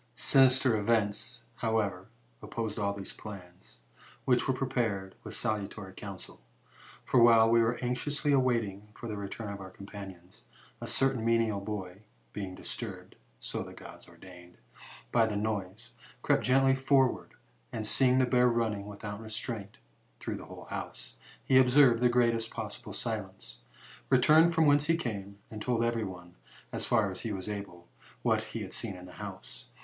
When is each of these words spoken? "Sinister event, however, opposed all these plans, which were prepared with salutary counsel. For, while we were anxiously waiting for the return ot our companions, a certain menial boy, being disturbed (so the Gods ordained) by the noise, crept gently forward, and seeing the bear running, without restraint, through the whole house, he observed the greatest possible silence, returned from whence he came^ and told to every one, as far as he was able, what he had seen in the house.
"Sinister 0.15 0.75
event, 0.75 1.43
however, 1.57 2.07
opposed 2.41 2.79
all 2.79 2.91
these 2.91 3.13
plans, 3.13 3.81
which 4.25 4.47
were 4.47 4.53
prepared 4.55 5.13
with 5.23 5.35
salutary 5.35 5.93
counsel. 5.93 6.41
For, 7.05 7.21
while 7.21 7.51
we 7.51 7.61
were 7.61 7.77
anxiously 7.83 8.33
waiting 8.33 8.87
for 8.95 9.07
the 9.07 9.15
return 9.15 9.53
ot 9.53 9.59
our 9.59 9.69
companions, 9.69 10.45
a 10.81 10.87
certain 10.87 11.23
menial 11.23 11.59
boy, 11.61 12.01
being 12.33 12.55
disturbed 12.55 13.15
(so 13.39 13.61
the 13.61 13.73
Gods 13.73 14.07
ordained) 14.09 14.57
by 15.11 15.27
the 15.27 15.37
noise, 15.37 15.91
crept 16.23 16.41
gently 16.43 16.73
forward, 16.73 17.35
and 17.71 17.85
seeing 17.85 18.17
the 18.17 18.25
bear 18.25 18.47
running, 18.47 18.87
without 18.87 19.21
restraint, 19.21 19.77
through 20.19 20.37
the 20.37 20.45
whole 20.45 20.65
house, 20.71 21.17
he 21.45 21.59
observed 21.59 22.01
the 22.01 22.09
greatest 22.09 22.49
possible 22.49 22.93
silence, 22.93 23.59
returned 24.09 24.55
from 24.55 24.65
whence 24.65 24.87
he 24.87 24.97
came^ 24.97 25.35
and 25.51 25.61
told 25.61 25.81
to 25.81 25.87
every 25.87 26.03
one, 26.05 26.33
as 26.71 26.87
far 26.87 27.11
as 27.11 27.19
he 27.21 27.31
was 27.31 27.47
able, 27.47 27.87
what 28.23 28.45
he 28.45 28.61
had 28.63 28.73
seen 28.73 28.95
in 28.95 29.05
the 29.05 29.11
house. 29.21 29.67